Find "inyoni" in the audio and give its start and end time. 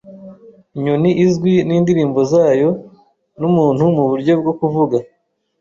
0.77-1.11